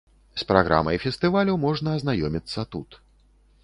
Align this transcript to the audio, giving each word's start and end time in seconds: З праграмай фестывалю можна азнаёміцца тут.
З 0.41 0.47
праграмай 0.51 0.97
фестывалю 1.05 1.53
можна 1.69 1.97
азнаёміцца 1.99 2.69
тут. 2.75 3.03